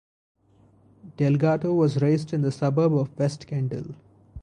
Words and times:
Delgado 1.15 1.75
was 1.75 2.01
raised 2.01 2.33
in 2.33 2.41
the 2.41 2.51
suburb 2.51 2.91
of 2.95 3.15
West 3.19 3.45
Kendall. 3.45 3.93